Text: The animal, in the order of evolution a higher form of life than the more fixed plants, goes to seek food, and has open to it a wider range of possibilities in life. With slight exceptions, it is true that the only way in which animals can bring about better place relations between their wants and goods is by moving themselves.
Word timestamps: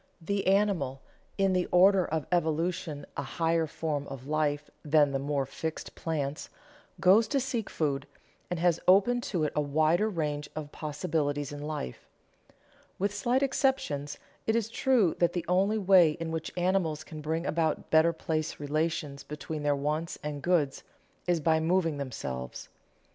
The 0.19 0.47
animal, 0.47 1.03
in 1.37 1.53
the 1.53 1.67
order 1.67 2.07
of 2.07 2.25
evolution 2.31 3.05
a 3.15 3.21
higher 3.21 3.67
form 3.67 4.07
of 4.07 4.25
life 4.25 4.67
than 4.83 5.11
the 5.11 5.19
more 5.19 5.45
fixed 5.45 5.93
plants, 5.93 6.49
goes 6.99 7.27
to 7.27 7.39
seek 7.39 7.69
food, 7.69 8.07
and 8.49 8.57
has 8.59 8.79
open 8.87 9.21
to 9.29 9.43
it 9.43 9.53
a 9.55 9.61
wider 9.61 10.09
range 10.09 10.49
of 10.55 10.71
possibilities 10.71 11.51
in 11.51 11.61
life. 11.61 12.07
With 12.97 13.13
slight 13.13 13.43
exceptions, 13.43 14.17
it 14.47 14.55
is 14.55 14.69
true 14.69 15.15
that 15.19 15.33
the 15.33 15.45
only 15.47 15.77
way 15.77 16.13
in 16.13 16.31
which 16.31 16.51
animals 16.57 17.03
can 17.03 17.21
bring 17.21 17.45
about 17.45 17.91
better 17.91 18.11
place 18.11 18.59
relations 18.59 19.21
between 19.23 19.61
their 19.61 19.75
wants 19.75 20.17
and 20.23 20.41
goods 20.41 20.81
is 21.27 21.39
by 21.39 21.59
moving 21.59 21.99
themselves. 21.99 22.69